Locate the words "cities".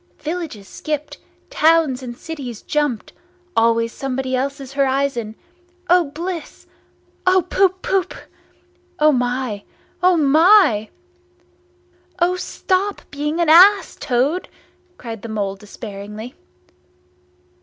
2.17-2.63